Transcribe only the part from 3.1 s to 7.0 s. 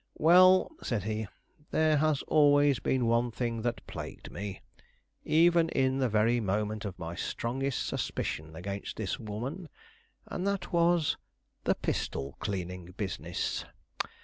thing that plagued me, even in the very moment of